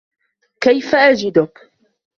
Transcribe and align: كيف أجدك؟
كيف 0.61 0.95
أجدك؟ 0.95 1.71